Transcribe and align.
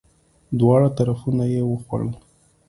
دواړه 0.59 0.87
طرفونه 0.97 1.43
یی 1.53 1.61
وخوړل! 1.65 2.11